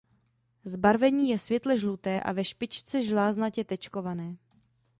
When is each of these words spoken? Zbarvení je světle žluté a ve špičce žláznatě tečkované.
Zbarvení 0.65 1.29
je 1.29 1.37
světle 1.39 1.77
žluté 1.77 2.21
a 2.21 2.31
ve 2.31 2.43
špičce 2.43 3.03
žláznatě 3.03 3.63
tečkované. 3.63 4.37